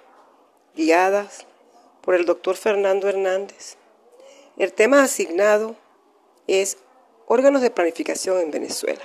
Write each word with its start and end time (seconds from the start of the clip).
guiadas 0.76 1.48
por 2.02 2.14
el 2.14 2.26
doctor 2.26 2.58
Fernando 2.58 3.10
Hernández. 3.10 3.78
El 4.56 4.72
tema 4.72 5.02
asignado 5.02 5.76
es 6.46 6.78
órganos 7.26 7.64
de 7.64 7.72
planificación 7.72 8.40
en 8.40 8.52
Venezuela. 8.52 9.02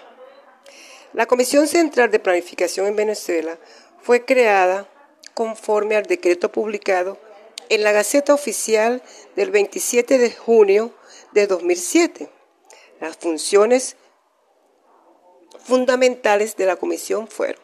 La 1.15 1.25
Comisión 1.25 1.69
Central 1.69 2.11
de 2.11 2.19
Planificación 2.19 2.87
en 2.87 2.97
Venezuela 2.97 3.57
fue 4.03 4.27
creada 4.27 4.92
conforme 5.35 5.97
al 5.97 6.05
decreto 6.05 6.51
publicado 6.53 7.19
en 7.69 7.83
la 7.83 7.93
Gaceta 7.93 8.35
Oficial 8.35 9.03
del 9.37 9.51
27 9.51 10.19
de 10.19 10.31
junio 10.31 10.93
de 11.33 11.47
2007. 11.47 12.29
Las 13.01 13.17
funciones 13.17 13.97
fundamentales 15.65 16.57
de 16.57 16.67
la 16.67 16.77
comisión 16.77 17.29
fueron 17.29 17.63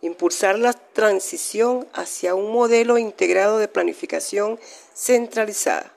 impulsar 0.00 0.58
la 0.58 0.72
transición 0.72 1.88
hacia 1.94 2.34
un 2.34 2.52
modelo 2.52 2.98
integrado 2.98 3.58
de 3.58 3.68
planificación 3.68 4.60
centralizada, 4.94 5.94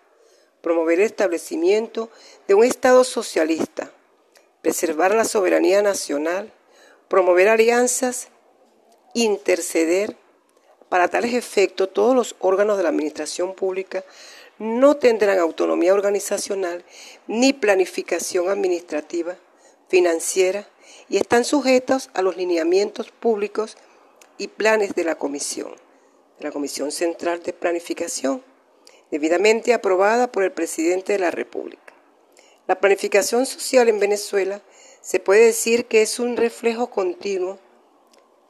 promover 0.61 0.99
el 0.99 1.05
establecimiento 1.05 2.09
de 2.47 2.53
un 2.53 2.63
Estado 2.63 3.03
socialista, 3.03 3.91
preservar 4.61 5.13
la 5.13 5.25
soberanía 5.25 5.81
nacional, 5.81 6.53
promover 7.09 7.49
alianzas, 7.49 8.29
interceder 9.13 10.15
para 10.89 11.07
tales 11.07 11.33
efectos, 11.33 11.93
todos 11.93 12.15
los 12.15 12.35
órganos 12.39 12.77
de 12.77 12.83
la 12.83 12.89
Administración 12.89 13.53
Pública 13.53 14.03
no 14.59 14.97
tendrán 14.97 15.39
autonomía 15.39 15.93
organizacional 15.93 16.83
ni 17.27 17.53
planificación 17.53 18.49
administrativa, 18.49 19.37
financiera 19.87 20.67
y 21.09 21.17
están 21.17 21.45
sujetos 21.45 22.09
a 22.13 22.21
los 22.21 22.37
lineamientos 22.37 23.11
públicos 23.11 23.77
y 24.37 24.47
planes 24.47 24.95
de 24.95 25.03
la 25.03 25.15
Comisión, 25.15 25.75
la 26.39 26.51
Comisión 26.51 26.91
Central 26.91 27.43
de 27.43 27.53
Planificación, 27.53 28.43
debidamente 29.11 29.73
aprobada 29.73 30.31
por 30.31 30.43
el 30.43 30.51
Presidente 30.51 31.13
de 31.13 31.19
la 31.19 31.31
República. 31.31 31.93
La 32.67 32.79
planificación 32.79 33.45
social 33.45 33.87
en 33.87 33.99
Venezuela 33.99 34.61
se 35.01 35.19
puede 35.19 35.45
decir 35.45 35.85
que 35.85 36.01
es 36.01 36.19
un 36.19 36.35
reflejo 36.35 36.89
continuo 36.89 37.59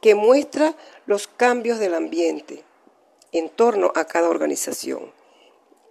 que 0.00 0.14
muestra 0.14 0.74
los 1.08 1.26
cambios 1.26 1.78
del 1.78 1.94
ambiente 1.94 2.64
en 3.32 3.48
torno 3.48 3.92
a 3.94 4.04
cada 4.04 4.28
organización 4.28 5.10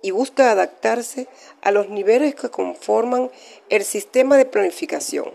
y 0.04 0.12
busca 0.12 0.52
adaptarse 0.52 1.28
a 1.64 1.72
los 1.72 1.90
niveles 1.90 2.36
que 2.36 2.52
conforman 2.52 3.32
el 3.70 3.84
sistema 3.84 4.38
de 4.38 4.46
planificación, 4.46 5.32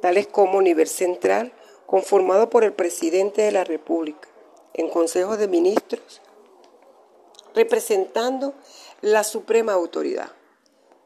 tales 0.00 0.28
como 0.28 0.62
nivel 0.62 0.86
central, 0.86 1.52
conformado 1.86 2.50
por 2.50 2.62
el 2.62 2.72
presidente 2.72 3.42
de 3.42 3.50
la 3.50 3.64
República, 3.64 4.28
en 4.74 4.88
consejos 4.88 5.38
de 5.38 5.48
ministros, 5.48 6.22
representando 7.52 8.54
la 9.00 9.24
suprema 9.24 9.72
autoridad, 9.72 10.30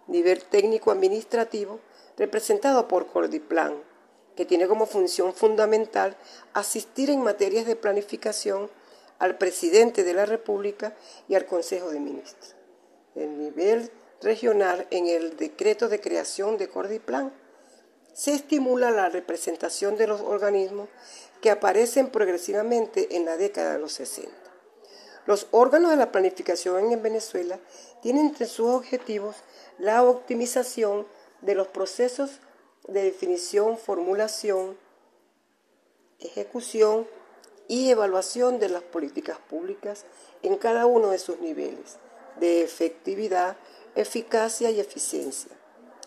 nivel 0.08 0.44
técnico 0.44 0.90
administrativo, 0.90 1.80
representado 2.18 2.86
por 2.86 3.06
Cordiplan, 3.06 3.82
que 4.36 4.44
tiene 4.44 4.66
como 4.66 4.86
función 4.86 5.34
fundamental 5.34 6.16
asistir 6.52 7.10
en 7.10 7.22
materias 7.22 7.66
de 7.66 7.76
planificación 7.76 8.70
al 9.18 9.38
presidente 9.38 10.04
de 10.04 10.14
la 10.14 10.26
República 10.26 10.94
y 11.28 11.34
al 11.34 11.46
Consejo 11.46 11.90
de 11.90 12.00
Ministros. 12.00 12.54
El 13.14 13.38
nivel 13.38 13.90
regional 14.22 14.86
en 14.90 15.06
el 15.06 15.36
decreto 15.36 15.88
de 15.88 16.00
creación 16.00 16.58
de 16.58 16.68
Cordiplan 16.68 17.32
se 18.12 18.32
estimula 18.32 18.90
la 18.90 19.08
representación 19.08 19.96
de 19.96 20.06
los 20.06 20.20
organismos 20.20 20.88
que 21.40 21.50
aparecen 21.50 22.10
progresivamente 22.10 23.16
en 23.16 23.24
la 23.24 23.36
década 23.36 23.74
de 23.74 23.78
los 23.78 23.92
60. 23.92 24.32
Los 25.26 25.46
órganos 25.50 25.90
de 25.90 25.96
la 25.96 26.12
planificación 26.12 26.92
en 26.92 27.02
Venezuela 27.02 27.58
tienen 28.02 28.26
entre 28.28 28.46
sus 28.46 28.68
objetivos 28.68 29.36
la 29.78 30.02
optimización 30.02 31.06
de 31.40 31.54
los 31.54 31.68
procesos 31.68 32.40
de 32.88 33.02
definición, 33.02 33.78
formulación, 33.78 34.76
ejecución 36.20 37.06
y 37.68 37.90
evaluación 37.90 38.58
de 38.58 38.68
las 38.68 38.82
políticas 38.82 39.38
públicas 39.38 40.04
en 40.42 40.56
cada 40.56 40.86
uno 40.86 41.10
de 41.10 41.18
sus 41.18 41.40
niveles 41.40 41.98
de 42.38 42.62
efectividad, 42.62 43.56
eficacia 43.94 44.70
y 44.70 44.80
eficiencia 44.80 45.52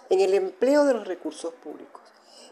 en 0.09 0.19
el 0.19 0.33
empleo 0.33 0.85
de 0.85 0.93
los 0.93 1.07
recursos 1.07 1.53
públicos, 1.53 2.01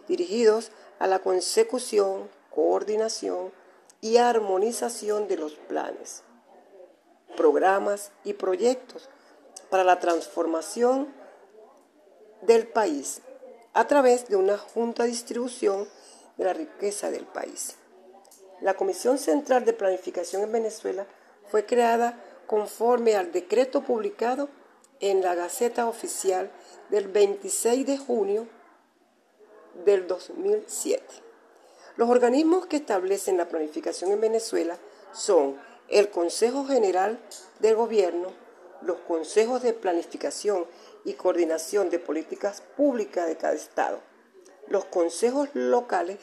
dirigidos 0.07 0.71
a 0.99 1.07
la 1.07 1.19
consecución, 1.19 2.29
coordinación 2.53 3.51
y 4.01 4.17
armonización 4.17 5.27
de 5.27 5.37
los 5.37 5.53
planes, 5.53 6.23
programas 7.37 8.11
y 8.23 8.33
proyectos 8.33 9.09
para 9.69 9.83
la 9.83 9.99
transformación 9.99 11.13
del 12.41 12.67
país 12.67 13.21
a 13.75 13.85
través 13.87 14.29
de 14.29 14.37
una 14.37 14.57
junta 14.57 15.03
de 15.03 15.09
distribución 15.09 15.87
de 16.37 16.45
la 16.45 16.53
riqueza 16.53 17.11
del 17.11 17.25
país. 17.25 17.75
La 18.61 18.73
Comisión 18.73 19.17
Central 19.17 19.65
de 19.65 19.73
Planificación 19.73 20.43
en 20.43 20.51
Venezuela 20.53 21.05
fue 21.51 21.65
creada 21.65 22.17
conforme 22.47 23.15
al 23.15 23.33
decreto 23.33 23.81
publicado 23.81 24.47
en 25.01 25.21
la 25.21 25.35
Gaceta 25.35 25.87
Oficial 25.87 26.49
del 26.89 27.09
26 27.09 27.85
de 27.85 27.97
junio 27.97 28.47
del 29.83 30.07
2007. 30.07 31.03
Los 31.97 32.09
organismos 32.09 32.67
que 32.67 32.77
establecen 32.77 33.35
la 33.35 33.49
planificación 33.49 34.13
en 34.13 34.21
Venezuela 34.21 34.77
son 35.11 35.57
el 35.89 36.09
Consejo 36.09 36.65
General 36.65 37.19
del 37.59 37.75
Gobierno, 37.75 38.31
los 38.81 38.99
consejos 39.01 39.63
de 39.63 39.73
planificación 39.73 40.65
y 41.05 41.13
coordinación 41.13 41.89
de 41.89 41.99
políticas 41.99 42.61
públicas 42.75 43.27
de 43.27 43.37
cada 43.37 43.53
Estado, 43.53 44.01
los 44.67 44.83
consejos 44.85 45.49
locales 45.53 46.17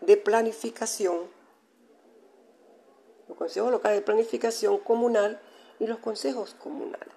de 0.00 0.16
planificación, 0.16 1.30
los 3.28 3.38
consejos 3.38 3.70
locales 3.70 4.00
de 4.00 4.04
planificación 4.04 4.78
comunal 4.78 5.40
y 5.78 5.86
los 5.86 6.00
consejos 6.00 6.54
comunales. 6.54 7.14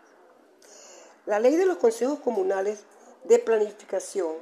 La 1.25 1.39
ley 1.39 1.55
de 1.55 1.65
los 1.65 1.77
consejos 1.77 2.19
comunales 2.19 2.83
de 3.23 3.39
planificación 3.39 4.35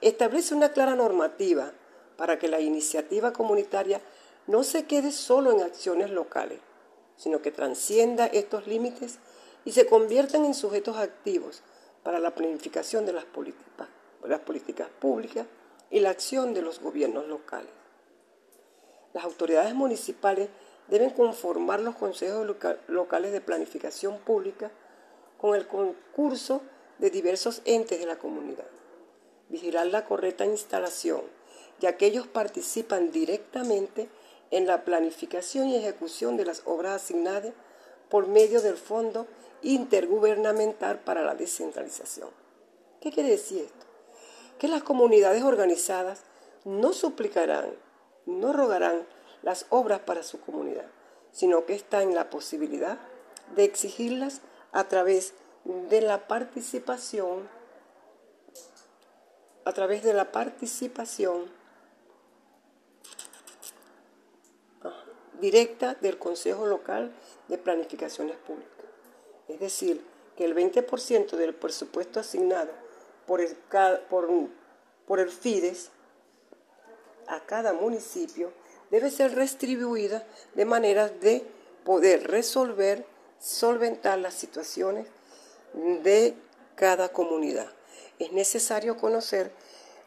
establece 0.00 0.54
una 0.54 0.72
clara 0.72 0.94
normativa 0.94 1.72
para 2.16 2.38
que 2.38 2.48
la 2.48 2.60
iniciativa 2.60 3.32
comunitaria 3.32 4.00
no 4.46 4.62
se 4.62 4.86
quede 4.86 5.12
solo 5.12 5.52
en 5.52 5.62
acciones 5.62 6.10
locales, 6.10 6.60
sino 7.16 7.42
que 7.42 7.50
transcienda 7.50 8.26
estos 8.26 8.66
límites 8.66 9.18
y 9.64 9.72
se 9.72 9.86
conviertan 9.86 10.44
en 10.44 10.54
sujetos 10.54 10.96
activos 10.96 11.62
para 12.02 12.20
la 12.20 12.34
planificación 12.34 13.04
de 13.04 13.12
las 13.12 13.24
políticas, 13.24 13.88
las 14.24 14.40
políticas 14.40 14.88
públicas 15.00 15.46
y 15.90 16.00
la 16.00 16.10
acción 16.10 16.54
de 16.54 16.62
los 16.62 16.80
gobiernos 16.80 17.26
locales. 17.26 17.70
Las 19.12 19.24
autoridades 19.24 19.74
municipales 19.74 20.48
deben 20.88 21.10
conformar 21.10 21.80
los 21.80 21.96
consejos 21.96 22.46
locales 22.86 23.32
de 23.32 23.40
planificación 23.40 24.18
pública 24.18 24.70
con 25.38 25.56
el 25.56 25.66
concurso 25.66 26.60
de 26.98 27.10
diversos 27.10 27.62
entes 27.64 27.98
de 27.98 28.06
la 28.06 28.18
comunidad, 28.18 28.66
vigilar 29.48 29.86
la 29.86 30.04
correcta 30.04 30.46
instalación 30.46 31.22
ya 31.80 31.96
que 31.96 32.06
ellos 32.06 32.26
participan 32.26 33.10
directamente 33.10 34.08
en 34.50 34.66
la 34.66 34.84
planificación 34.84 35.68
y 35.68 35.76
ejecución 35.76 36.36
de 36.36 36.44
las 36.44 36.62
obras 36.64 37.02
asignadas 37.02 37.52
por 38.08 38.28
medio 38.28 38.60
del 38.60 38.76
Fondo 38.76 39.26
Intergubernamental 39.62 41.00
para 41.00 41.22
la 41.22 41.34
Descentralización. 41.34 42.30
¿Qué 43.00 43.10
quiere 43.10 43.30
decir 43.30 43.62
esto? 43.62 43.86
Que 44.58 44.68
las 44.68 44.82
comunidades 44.82 45.42
organizadas 45.42 46.22
no 46.64 46.92
suplicarán, 46.92 47.74
no 48.26 48.52
rogarán 48.52 49.06
las 49.42 49.66
obras 49.70 50.00
para 50.00 50.22
su 50.22 50.40
comunidad, 50.40 50.86
sino 51.32 51.66
que 51.66 51.74
está 51.74 52.02
en 52.02 52.14
la 52.14 52.30
posibilidad 52.30 52.98
de 53.54 53.64
exigirlas 53.64 54.40
a 54.72 54.84
través 54.88 55.34
de 55.64 56.00
la 56.00 56.26
participación, 56.26 57.48
a 59.64 59.72
través 59.72 60.02
de 60.02 60.14
la 60.14 60.32
participación 60.32 61.50
directa 65.40 65.94
del 66.00 66.18
Consejo 66.18 66.66
Local 66.66 67.12
de 67.48 67.58
Planificaciones 67.58 68.36
Públicas. 68.36 68.86
Es 69.48 69.60
decir, 69.60 70.04
que 70.36 70.44
el 70.44 70.54
20% 70.54 71.36
del 71.36 71.54
presupuesto 71.54 72.20
asignado 72.20 72.72
por 73.26 73.40
el, 73.40 73.56
por, 74.08 75.20
el 75.20 75.30
FIDES 75.30 75.90
a 77.26 77.40
cada 77.40 77.72
municipio 77.72 78.52
debe 78.90 79.10
ser 79.10 79.34
restribuida 79.34 80.26
de 80.54 80.64
manera 80.64 81.08
de 81.08 81.44
poder 81.84 82.28
resolver, 82.28 83.04
solventar 83.40 84.18
las 84.18 84.34
situaciones 84.34 85.06
de 85.74 86.34
cada 86.74 87.08
comunidad. 87.08 87.70
Es 88.18 88.32
necesario 88.32 88.96
conocer 88.96 89.50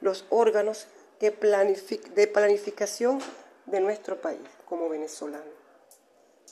los 0.01 0.25
órganos 0.29 0.87
de, 1.19 1.31
planificación 1.31 3.19
de 3.65 3.81
nuestro 3.81 4.21
país 4.21 4.39
como 4.69 4.87
venezolano. 4.87 5.51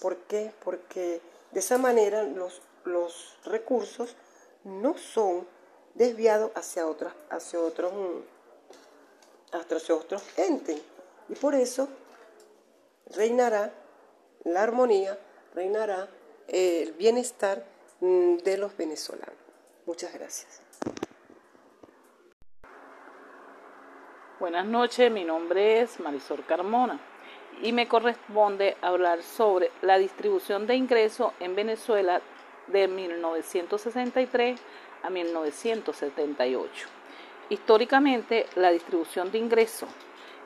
¿Por 0.02 0.18
qué? 0.24 0.52
Porque 0.64 1.22
de 1.52 1.60
esa 1.60 1.78
manera 1.78 2.24
los, 2.24 2.62
los 2.84 3.38
recursos 3.46 4.16
no 4.64 4.98
son 4.98 5.48
desviados 5.94 6.52
hacia, 6.56 6.88
otras, 6.88 7.14
hacia, 7.30 7.62
otros, 7.62 7.94
hacia 9.52 9.96
otros 9.96 10.24
entes. 10.38 10.82
Y 11.30 11.36
por 11.36 11.56
eso 11.56 11.88
reinará 13.16 13.72
la 14.44 14.64
armonía, 14.64 15.18
reinará 15.54 16.10
el 16.48 16.94
bienestar 16.94 17.66
mm, 18.00 18.38
de 18.38 18.58
los 18.58 18.76
venezolanos. 18.76 19.36
Muchas 19.86 20.14
gracias. 20.14 20.62
Buenas 24.40 24.68
noches, 24.68 25.12
mi 25.12 25.24
nombre 25.24 25.82
es 25.82 26.00
Marisol 26.00 26.46
Carmona 26.46 27.17
y 27.62 27.72
me 27.72 27.88
corresponde 27.88 28.78
hablar 28.82 29.24
sobre 29.24 29.72
la 29.82 29.98
distribución 29.98 30.68
de 30.68 30.76
ingresos 30.76 31.34
en 31.40 31.56
Venezuela 31.56 32.22
de 32.68 32.88
1963 32.88 34.60
a 35.04 35.10
1978. 35.10 36.88
Históricamente, 37.50 38.46
la 38.56 38.72
distribución 38.72 39.32
de 39.32 39.38
ingresos 39.40 39.90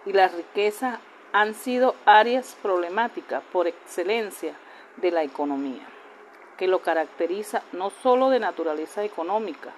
y 0.06 0.13
la 0.13 0.28
riqueza 0.28 1.00
han 1.34 1.54
sido 1.54 1.96
áreas 2.06 2.58
problemáticas 2.62 3.42
por 3.52 3.68
excelencia 3.68 4.54
de 4.98 5.12
la 5.12 5.24
economía, 5.24 5.88
que 6.57 6.68
lo 6.68 6.81
caracteriza 6.81 7.64
no 7.72 7.90
solo 7.90 8.30
de 8.30 8.40
naturaleza 8.40 9.04
económica, 9.04 9.72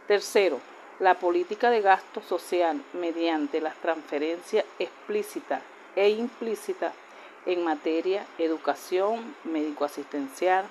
Tercero, 0.07 0.61
la 1.01 1.15
política 1.15 1.69
de 1.71 1.81
gasto 1.81 2.23
social 2.23 2.81
mediante 2.93 3.61
las 3.61 3.75
transferencias 3.77 4.65
explícitas 4.79 5.61
e 5.97 6.11
implícitas 6.11 6.93
en 7.45 7.65
materia 7.65 8.25
educación, 8.39 9.35
médico-asistencial, 9.45 10.65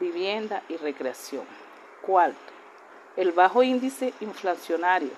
vivienda 0.00 0.62
y 0.68 0.76
recreación. 0.76 1.44
Cuarto, 2.00 2.52
el 3.16 3.32
bajo 3.32 3.62
índice 3.62 4.14
inflacionario 4.20 5.10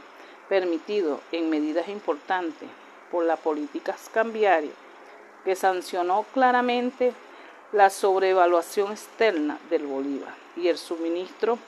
permitido 0.49 1.21
en 1.31 1.49
medidas 1.49 1.89
importantes 1.89 2.69
por 3.11 3.25
las 3.25 3.39
políticas 3.39 4.11
cambiarias 4.13 4.75
que 5.45 5.55
sancionó 5.55 6.25
claramente 6.35 7.13
la 7.73 7.89
sobrevaluación 7.89 8.93
externa 8.93 9.59
del 9.71 9.87
Bolívar 9.87 10.35
y 10.57 10.67
el 10.69 10.77
suministro 10.77 11.59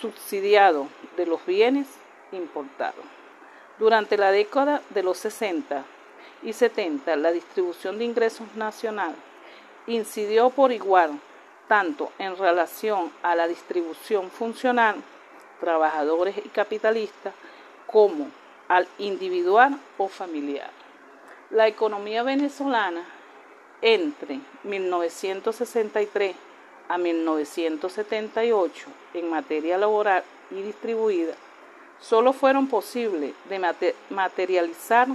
subsidiado 0.00 0.88
de 1.16 1.26
los 1.26 1.44
bienes 1.46 1.88
importados. 2.32 3.04
Durante 3.78 4.16
la 4.16 4.30
década 4.30 4.82
de 4.90 5.02
los 5.02 5.18
60, 5.18 5.84
y 6.44 6.52
70, 6.52 7.16
la 7.16 7.32
distribución 7.32 7.98
de 7.98 8.04
ingresos 8.04 8.54
nacional 8.54 9.14
incidió 9.86 10.50
por 10.50 10.72
igual 10.72 11.18
tanto 11.68 12.12
en 12.18 12.36
relación 12.36 13.10
a 13.22 13.34
la 13.34 13.48
distribución 13.48 14.30
funcional, 14.30 14.96
trabajadores 15.60 16.36
y 16.38 16.48
capitalistas, 16.50 17.32
como 17.86 18.28
al 18.68 18.86
individual 18.98 19.78
o 19.96 20.08
familiar. 20.08 20.70
La 21.50 21.66
economía 21.66 22.22
venezolana 22.22 23.04
entre 23.80 24.40
1963 24.64 26.36
a 26.88 26.98
1978 26.98 28.86
en 29.14 29.30
materia 29.30 29.78
laboral 29.78 30.22
y 30.50 30.62
distribuida 30.62 31.34
solo 32.00 32.32
fueron 32.32 32.66
posibles 32.66 33.32
de 33.48 33.94
materializar 34.10 35.08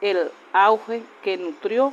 el 0.00 0.30
auge 0.52 1.02
que 1.22 1.36
nutrió, 1.36 1.92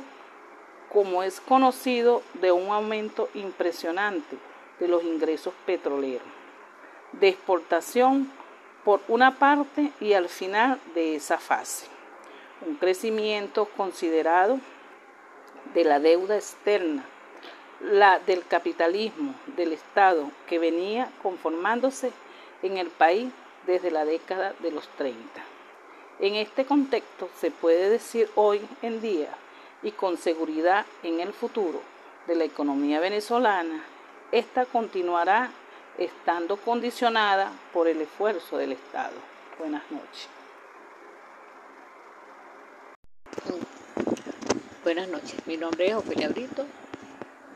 como 0.92 1.22
es 1.22 1.40
conocido, 1.40 2.22
de 2.34 2.52
un 2.52 2.70
aumento 2.70 3.28
impresionante 3.34 4.36
de 4.78 4.88
los 4.88 5.02
ingresos 5.02 5.54
petroleros, 5.66 6.26
de 7.12 7.28
exportación 7.28 8.30
por 8.84 9.00
una 9.08 9.36
parte 9.38 9.92
y 10.00 10.12
al 10.12 10.28
final 10.28 10.80
de 10.94 11.16
esa 11.16 11.38
fase. 11.38 11.86
Un 12.66 12.74
crecimiento 12.76 13.66
considerado 13.76 14.58
de 15.74 15.84
la 15.84 16.00
deuda 16.00 16.36
externa, 16.36 17.04
la 17.80 18.18
del 18.18 18.46
capitalismo 18.46 19.34
del 19.56 19.72
Estado 19.72 20.30
que 20.46 20.58
venía 20.58 21.10
conformándose 21.22 22.12
en 22.62 22.76
el 22.76 22.88
país 22.88 23.32
desde 23.66 23.90
la 23.90 24.04
década 24.04 24.54
de 24.60 24.70
los 24.70 24.86
30. 24.96 25.20
En 26.18 26.34
este 26.34 26.66
contexto 26.66 27.30
se 27.38 27.50
puede 27.50 27.88
decir 27.88 28.30
hoy 28.34 28.60
en 28.82 29.00
día 29.00 29.30
y 29.82 29.92
con 29.92 30.18
seguridad 30.18 30.84
en 31.02 31.20
el 31.20 31.32
futuro 31.32 31.80
de 32.26 32.34
la 32.34 32.44
economía 32.44 33.00
venezolana, 33.00 33.82
esta 34.30 34.66
continuará 34.66 35.50
estando 35.98 36.56
condicionada 36.58 37.50
por 37.72 37.88
el 37.88 38.00
esfuerzo 38.02 38.58
del 38.58 38.72
Estado. 38.72 39.16
Buenas 39.58 39.82
noches. 39.90 40.28
Buenas 44.84 45.08
noches, 45.08 45.46
mi 45.46 45.56
nombre 45.56 45.88
es 45.88 45.94
Ofelia 45.94 46.28
Brito. 46.28 46.66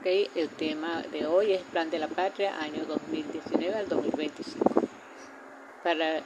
Okay, 0.05 0.29
el 0.35 0.51
tema 0.51 1.01
de 1.13 1.25
hoy 1.25 1.55
es 1.55 1.63
Plan 1.63 1.89
de 1.89 1.99
la 1.99 2.09
Patria, 2.09 2.61
año 2.61 2.85
2019 2.85 3.75
al 3.75 3.89
2025. 3.89 4.83
Para 5.83 6.23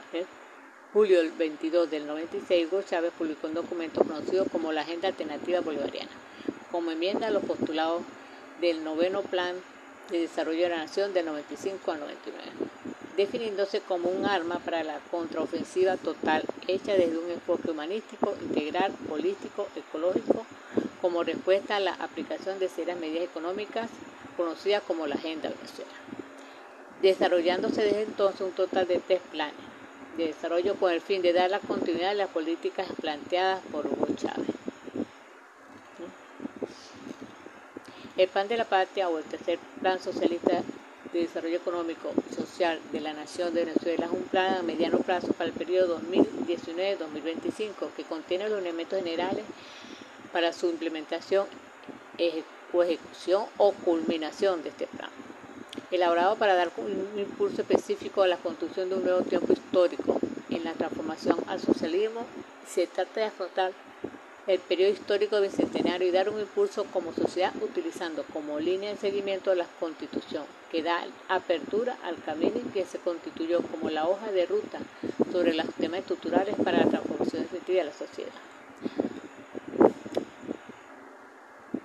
julio 0.91 1.19
del 1.19 1.31
22 1.31 1.89
del 1.89 2.05
96, 2.05 2.67
Hugo 2.69 2.81
Chávez 2.81 3.13
publicó 3.17 3.47
un 3.47 3.53
documento 3.53 4.03
conocido 4.03 4.43
como 4.47 4.73
la 4.73 4.81
Agenda 4.81 5.07
Alternativa 5.07 5.61
Bolivariana, 5.61 6.11
como 6.73 6.91
enmienda 6.91 7.27
a 7.27 7.31
los 7.31 7.45
postulados 7.45 8.01
del 8.59 8.83
noveno 8.83 9.21
Plan 9.21 9.55
de 10.11 10.19
Desarrollo 10.19 10.63
de 10.63 10.69
la 10.71 10.79
Nación 10.79 11.13
del 11.13 11.27
95 11.27 11.89
al 11.93 12.01
99, 12.01 12.47
definiéndose 13.15 13.79
como 13.79 14.09
un 14.09 14.25
arma 14.25 14.59
para 14.59 14.83
la 14.83 14.99
contraofensiva 15.09 15.95
total 15.95 16.43
hecha 16.67 16.95
desde 16.95 17.17
un 17.17 17.31
enfoque 17.31 17.71
humanístico, 17.71 18.35
integral, 18.41 18.91
político, 19.07 19.69
ecológico, 19.77 20.45
como 21.01 21.23
respuesta 21.23 21.77
a 21.77 21.79
la 21.79 21.93
aplicación 21.93 22.59
de 22.59 22.69
serias 22.69 22.99
medidas 22.99 23.23
económicas 23.23 23.89
conocidas 24.37 24.83
como 24.83 25.07
la 25.07 25.15
Agenda 25.15 25.49
Venezuela, 25.49 25.91
desarrollándose 27.01 27.83
desde 27.83 28.03
entonces 28.03 28.41
un 28.41 28.51
total 28.51 28.87
de 28.87 28.99
tres 28.99 29.21
planes 29.31 29.69
de 30.17 30.27
desarrollo 30.27 30.75
con 30.75 30.91
el 30.91 31.01
fin 31.01 31.21
de 31.21 31.33
dar 31.33 31.49
la 31.49 31.59
continuidad 31.59 32.11
a 32.11 32.13
las 32.13 32.29
políticas 32.29 32.87
planteadas 32.99 33.61
por 33.71 33.87
Hugo 33.87 34.07
Chávez. 34.15 34.49
El 38.17 38.27
Plan 38.27 38.49
de 38.49 38.57
la 38.57 38.65
Patria 38.65 39.07
o 39.07 39.17
el 39.17 39.23
tercer 39.23 39.59
Plan 39.79 39.97
Socialista 40.01 40.61
de 41.13 41.19
Desarrollo 41.21 41.55
Económico 41.55 42.11
y 42.29 42.35
Social 42.35 42.81
de 42.91 42.99
la 42.99 43.13
Nación 43.13 43.53
de 43.53 43.63
Venezuela 43.63 44.07
es 44.07 44.11
un 44.11 44.23
plan 44.23 44.57
a 44.57 44.61
mediano 44.61 44.97
plazo 44.99 45.31
para 45.31 45.49
el 45.49 45.53
periodo 45.53 46.01
2019-2025 46.01 47.91
que 47.95 48.03
contiene 48.03 48.49
los 48.49 48.59
elementos 48.59 48.99
generales 48.99 49.45
para 50.31 50.53
su 50.53 50.69
implementación 50.69 51.47
ejecución 52.17 53.45
o 53.57 53.71
culminación 53.71 54.61
de 54.63 54.69
este 54.69 54.87
plan. 54.87 55.09
Elaborado 55.91 56.35
para 56.35 56.55
dar 56.55 56.71
un 56.77 57.19
impulso 57.19 57.61
específico 57.61 58.21
a 58.21 58.27
la 58.27 58.37
construcción 58.37 58.89
de 58.89 58.95
un 58.95 59.03
nuevo 59.03 59.21
tiempo 59.21 59.53
histórico 59.53 60.19
en 60.49 60.63
la 60.63 60.73
transformación 60.73 61.37
al 61.47 61.59
socialismo, 61.59 62.25
se 62.67 62.87
trata 62.87 63.21
de 63.21 63.25
afrontar 63.27 63.71
el 64.47 64.59
periodo 64.59 64.91
histórico 64.91 65.39
bicentenario 65.41 66.07
y 66.07 66.11
dar 66.11 66.29
un 66.29 66.39
impulso 66.39 66.85
como 66.85 67.13
sociedad 67.13 67.53
utilizando 67.61 68.23
como 68.33 68.59
línea 68.59 68.91
de 68.91 68.97
seguimiento 68.97 69.53
la 69.53 69.67
constitución, 69.79 70.43
que 70.71 70.81
da 70.81 71.05
apertura 71.27 71.97
al 72.03 72.21
camino 72.23 72.59
que 72.73 72.85
se 72.85 72.97
constituyó 72.97 73.61
como 73.61 73.89
la 73.89 74.07
hoja 74.07 74.31
de 74.31 74.47
ruta 74.47 74.79
sobre 75.31 75.53
los 75.53 75.67
temas 75.75 75.99
estructurales 75.99 76.55
para 76.63 76.79
la 76.79 76.89
transformación 76.89 77.43
efectiva 77.43 77.79
de 77.79 77.85
la 77.85 77.93
sociedad. 77.93 78.31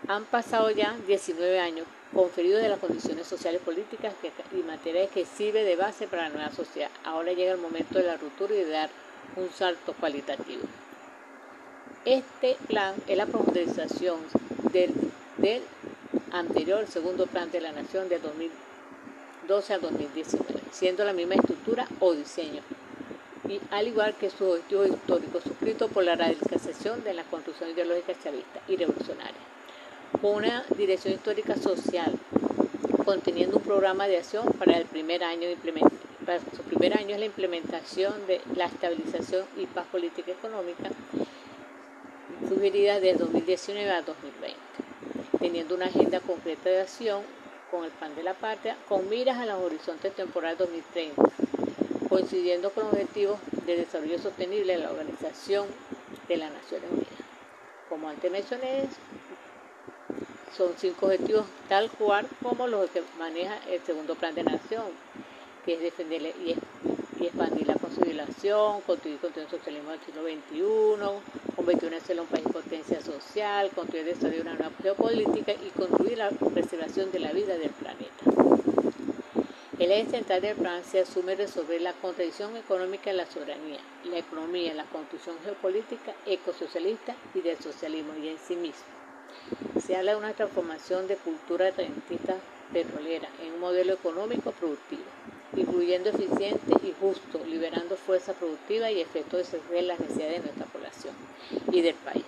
Han 0.07 0.25
pasado 0.27 0.71
ya 0.71 0.95
19 1.07 1.61
años 1.61 1.87
conferidos 2.13 2.61
de 2.63 2.69
las 2.69 2.79
condiciones 2.79 3.27
sociales 3.27 3.63
políticas 3.63 4.13
y 4.53 4.57
materiales 4.57 5.11
que 5.11 5.25
sirve 5.25 5.65
de 5.65 5.77
base 5.77 6.07
para 6.07 6.29
la 6.29 6.35
nueva 6.35 6.51
sociedad. 6.51 6.91
Ahora 7.05 7.33
llega 7.33 7.53
el 7.53 7.59
momento 7.59 7.99
de 7.99 8.05
la 8.05 8.19
ruptura 8.19 8.55
y 8.55 8.59
de 8.59 8.69
dar 8.69 8.91
un 9.37 9.51
salto 9.51 9.95
cualitativo. 9.95 10.63
Este 12.05 12.59
plan 12.69 12.95
es 13.07 13.17
la 13.17 13.25
profundización 13.25 14.19
del, 14.73 14.93
anterior 16.33 16.87
segundo 16.87 17.27
plan 17.27 17.51
de 17.51 17.63
la 17.63 17.73
Nación 17.73 18.11
de 18.11 18.19
2012 18.19 19.73
al 19.73 19.81
2019, 19.81 20.61
siendo 20.71 21.05
la 21.05 21.15
misma 21.15 21.37
estructura 21.37 21.87
o 22.01 22.13
diseño, 22.13 22.61
y 23.49 23.59
al 23.71 23.89
igual 23.89 24.15
que 24.17 24.29
su 24.29 24.45
objetivo 24.45 24.85
histórico 24.85 25.41
suscrito 25.41 25.89
por 25.89 26.05
la 26.05 26.15
radicalización 26.15 27.03
de 27.05 27.15
la 27.15 27.25
construcción 27.25 27.71
ideológica 27.71 28.13
chavista 28.23 28.61
y 28.69 28.77
revolucionaria, 28.77 29.54
una 30.23 30.65
dirección 30.77 31.15
histórica 31.15 31.57
social, 31.57 32.13
conteniendo 33.05 33.57
un 33.57 33.63
programa 33.63 34.07
de 34.07 34.19
acción 34.19 34.47
para 34.59 34.79
el 34.79 34.87
primer 34.87 35.25
año 35.25 35.49
para 36.25 36.41
su 36.41 36.63
primer 36.63 36.99
año 36.99 37.15
es 37.15 37.19
la 37.19 37.27
implementación 37.27 38.27
de 38.27 38.41
la 38.57 38.67
estabilización 38.67 39.45
y 39.59 39.67
paz 39.67 39.87
política 39.93 40.33
económica 40.33 40.91
sugerida 42.49 43.01
de 43.01 43.15
2019 43.15 43.91
a 43.91 44.03
2020, 44.03 44.57
teniendo 45.39 45.75
una 45.75 45.87
agenda 45.87 46.21
concreta 46.21 46.71
de 46.71 46.81
acción 46.81 47.23
con 47.71 47.85
el 47.85 47.91
plan 47.91 48.15
de 48.15 48.23
la 48.23 48.35
patria 48.35 48.77
con 48.89 49.09
miras 49.09 49.39
a 49.39 49.47
los 49.47 49.61
horizontes 49.61 50.15
temporales 50.15 50.59
2030, 50.59 51.23
coincidiendo 52.09 52.71
con 52.71 52.87
objetivos 52.87 53.39
de 53.67 53.77
desarrollo 53.77 54.19
sostenible 54.19 54.75
de 54.75 54.79
la 54.79 54.91
Organización 54.91 55.67
de 56.29 56.37
las 56.37 56.53
Naciones 56.53 56.91
Unidas. 56.91 57.09
Como 57.89 58.09
antes 58.09 58.31
mencioné, 58.31 58.89
son 60.57 60.73
cinco 60.79 61.07
objetivos 61.07 61.47
tal 61.69 61.91
cual 61.91 62.27
como 62.43 62.67
los 62.67 62.89
que 62.91 63.03
maneja 63.19 63.59
el 63.69 63.81
segundo 63.83 64.15
plan 64.15 64.35
de 64.35 64.45
nación, 64.45 64.85
que 65.65 65.75
es 65.75 65.81
defender 65.81 66.23
y, 66.23 66.57
expandir 67.25 67.67
la 67.67 67.75
consolidación, 67.75 68.83
construir 68.83 69.19
el 69.23 69.49
socialismo 69.49 69.91
del 69.91 70.01
siglo 70.01 70.23
XXI, 70.23 71.57
convertir 71.57 71.95
en 72.09 72.21
un 72.21 72.27
país 72.27 72.45
potencia 72.53 73.01
social, 73.01 73.71
construir 73.71 74.07
el 74.07 74.15
desarrollo 74.15 74.43
de 74.45 74.51
una 74.51 74.55
nueva 74.55 74.73
geopolítica 74.83 75.53
y 75.53 75.71
construir 75.71 76.19
la 76.19 76.29
preservación 76.29 77.11
de 77.13 77.21
la 77.21 77.33
vida 77.33 77.57
del 77.57 77.71
planeta. 77.71 78.25
El 79.79 79.91
eje 79.91 80.11
central 80.11 80.43
del 80.43 80.57
plan 80.57 80.85
se 80.85 81.01
asume 81.01 81.35
resolver 81.35 81.81
la 81.81 81.95
contradicción 81.95 82.57
económica 82.57 83.11
de 83.11 83.17
la 83.17 83.27
soberanía, 83.27 83.81
la 84.05 84.19
economía, 84.19 84.75
la 84.75 84.85
construcción 84.85 85.37
geopolítica 85.43 86.15
ecosocialista 86.27 87.17
y 87.35 87.41
del 87.41 87.59
socialismo 87.59 88.13
y 88.23 88.29
en 88.29 88.39
sí 88.39 88.55
mismo. 88.55 88.94
Se 89.85 89.97
habla 89.97 90.13
de 90.13 90.19
una 90.19 90.33
transformación 90.33 91.07
de 91.09 91.17
cultura 91.17 91.71
rentista 91.71 92.35
petrolera 92.73 93.29
en 93.43 93.55
un 93.55 93.61
modelo 93.61 93.95
económico 93.95 94.53
productivo 94.53 95.03
incluyendo 95.57 96.11
eficiente 96.11 96.75
y 96.83 96.95
justo, 97.01 97.45
liberando 97.47 97.97
fuerza 97.97 98.33
productiva 98.33 98.91
y 98.91 99.01
efectos 99.01 99.53
de 99.71 99.83
las 99.83 100.01
necesidades 100.01 100.39
de 100.39 100.43
nuestra 100.43 100.67
población 100.67 101.15
y 101.71 101.81
del 101.83 101.95
país. 101.95 102.25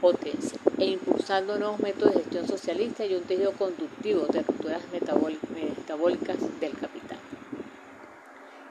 Potencia 0.00 0.58
e 0.78 0.84
impulsando 0.86 1.58
nuevos 1.58 1.80
métodos 1.80 2.14
de 2.14 2.20
gestión 2.20 2.46
socialista 2.46 3.04
y 3.04 3.14
un 3.14 3.24
tejido 3.24 3.52
conductivo 3.52 4.26
de 4.26 4.42
rupturas 4.42 4.82
metabólicas 4.92 6.36
del 6.60 6.72
capital. 6.72 7.07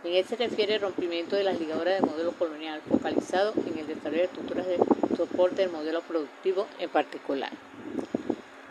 En 0.07 0.15
él 0.15 0.25
se 0.25 0.37
refiere 0.37 0.75
el 0.75 0.81
rompimiento 0.81 1.35
de 1.35 1.43
las 1.43 1.59
ligaduras 1.59 1.99
del 1.99 2.09
modelo 2.09 2.31
colonial, 2.31 2.81
focalizado 2.89 3.53
en 3.67 3.77
el 3.77 3.87
desarrollo 3.87 4.19
de 4.19 4.23
estructuras 4.23 4.65
de 4.65 4.77
soporte 5.17 5.63
del 5.63 5.69
modelo 5.69 6.01
productivo 6.01 6.65
en 6.79 6.89
particular. 6.89 7.51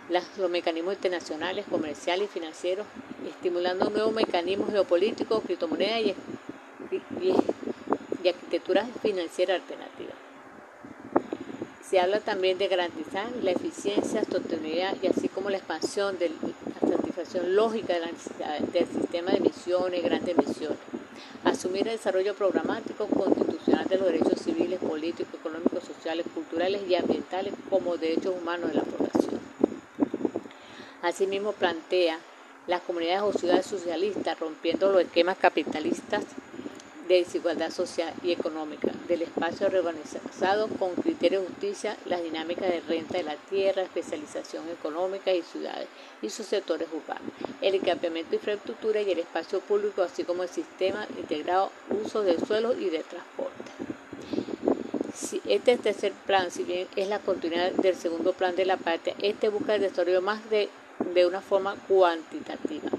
los 0.08 0.50
mecanismos 0.50 0.94
internacionales, 0.94 1.66
comerciales 1.70 2.30
y 2.30 2.32
financieros 2.32 2.86
estimulando 3.28 3.90
nuevos 3.90 4.14
mecanismos 4.14 4.70
geopolíticos, 4.70 5.42
criptomonedas 5.42 6.00
y, 6.00 6.14
y, 7.20 8.28
arquitecturas 8.28 8.88
financieras 9.02 9.60
alternativas. 9.60 10.14
Se 11.86 12.00
habla 12.00 12.20
también 12.20 12.56
de 12.56 12.68
garantizar 12.68 13.30
la 13.42 13.50
eficiencia, 13.50 14.24
sostenibilidad 14.24 14.96
y 15.02 15.08
así 15.08 15.28
como 15.28 15.50
la 15.50 15.58
expansión 15.58 16.18
de 16.18 16.30
la 16.30 16.96
satisfacción 16.96 17.54
lógica 17.54 17.94
del 18.00 18.86
sistema 18.86 19.32
de 19.32 19.36
emisiones, 19.36 20.02
grandes 20.02 20.38
emisiones. 20.38 20.95
Asumir 21.44 21.88
el 21.88 21.96
desarrollo 21.96 22.34
programático 22.34 23.06
constitucional 23.06 23.86
de 23.86 23.98
los 23.98 24.06
derechos 24.06 24.40
civiles, 24.40 24.80
políticos, 24.80 25.34
económicos, 25.38 25.84
sociales, 25.84 26.26
culturales 26.34 26.82
y 26.88 26.94
ambientales 26.94 27.54
como 27.70 27.96
derechos 27.96 28.34
humanos 28.40 28.70
de 28.70 28.76
la 28.76 28.82
población. 28.82 29.40
Asimismo 31.02 31.52
plantea 31.52 32.18
las 32.66 32.80
comunidades 32.82 33.22
o 33.22 33.38
ciudades 33.38 33.66
socialistas, 33.66 34.38
rompiendo 34.40 34.90
los 34.90 35.02
esquemas 35.02 35.38
capitalistas 35.38 36.24
desigualdad 37.08 37.70
social 37.70 38.12
y 38.22 38.32
económica, 38.32 38.90
del 39.08 39.22
espacio 39.22 39.68
reorganizado 39.68 40.68
con 40.68 40.94
criterios 40.94 41.42
de 41.42 41.48
justicia, 41.48 41.96
las 42.06 42.22
dinámicas 42.22 42.68
de 42.68 42.80
renta 42.80 43.18
de 43.18 43.24
la 43.24 43.36
tierra, 43.36 43.82
especialización 43.82 44.68
económica 44.68 45.32
y 45.32 45.42
ciudades 45.42 45.88
y 46.22 46.30
sus 46.30 46.46
sectores 46.46 46.88
urbanos, 46.92 47.32
el 47.60 47.74
equipamiento 47.74 48.30
de 48.30 48.36
infraestructura 48.36 49.00
y 49.02 49.10
el 49.10 49.18
espacio 49.20 49.60
público, 49.60 50.02
así 50.02 50.24
como 50.24 50.42
el 50.42 50.48
sistema 50.48 51.06
integrado 51.18 51.70
uso 52.04 52.22
del 52.22 52.44
suelo 52.44 52.78
y 52.78 52.90
de 52.90 53.02
transporte. 53.02 53.52
este 55.46 55.76
tercer 55.76 56.12
plan, 56.26 56.50
si 56.50 56.64
bien 56.64 56.88
es 56.96 57.08
la 57.08 57.18
continuidad 57.18 57.72
del 57.72 57.96
segundo 57.96 58.32
plan 58.32 58.56
de 58.56 58.66
la 58.66 58.76
patria, 58.76 59.14
este 59.20 59.48
busca 59.48 59.74
el 59.74 59.82
desarrollo 59.82 60.22
más 60.22 60.48
de 60.50 60.68
de 61.14 61.26
una 61.26 61.40
forma 61.40 61.76
cuantitativa, 61.88 62.90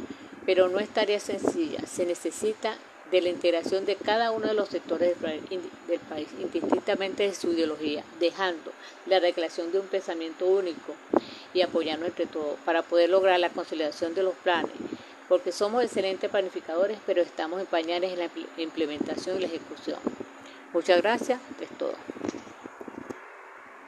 pero 0.45 0.69
no 0.69 0.79
es 0.79 0.89
tarea 0.89 1.19
sencilla, 1.19 1.85
se 1.85 2.05
necesita 2.05 2.75
de 3.11 3.21
la 3.21 3.29
integración 3.29 3.85
de 3.85 3.95
cada 3.95 4.31
uno 4.31 4.47
de 4.47 4.53
los 4.53 4.69
sectores 4.69 5.15
del 5.21 5.99
país, 6.09 6.27
indistintamente 6.39 7.23
de 7.23 7.33
su 7.33 7.51
ideología, 7.51 8.03
dejando 8.19 8.71
la 9.05 9.19
recreación 9.19 9.71
de 9.71 9.79
un 9.79 9.87
pensamiento 9.87 10.45
único 10.45 10.93
y 11.53 11.61
apoyando 11.61 12.05
entre 12.05 12.25
todos 12.25 12.59
para 12.65 12.83
poder 12.83 13.09
lograr 13.09 13.39
la 13.39 13.49
consolidación 13.49 14.13
de 14.13 14.23
los 14.23 14.35
planes, 14.35 14.71
porque 15.29 15.51
somos 15.51 15.83
excelentes 15.83 16.29
planificadores, 16.29 16.97
pero 17.05 17.21
estamos 17.21 17.59
en 17.59 17.65
pañales 17.65 18.11
en 18.13 18.19
la 18.19 18.29
implementación 18.57 19.37
y 19.37 19.41
la 19.41 19.47
ejecución. 19.47 19.99
Muchas 20.73 21.01
gracias, 21.01 21.39
es 21.61 21.69
todo. 21.77 21.93